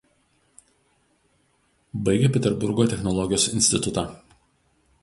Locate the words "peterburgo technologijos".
2.39-3.47